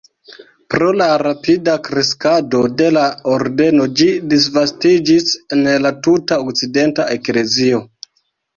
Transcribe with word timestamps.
Pro 0.73 0.85
la 1.01 1.07
rapida 1.21 1.75
kreskado 1.87 2.61
de 2.79 2.87
la 2.95 3.03
ordeno 3.35 3.87
ĝi 4.01 4.09
disvastiĝis 4.33 5.31
en 5.59 5.65
la 5.87 5.95
tuta 6.09 6.43
okcidenta 6.49 7.09
eklezio. 7.21 7.85